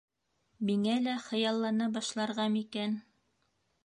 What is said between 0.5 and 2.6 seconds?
Миңә лә хыяллана башларға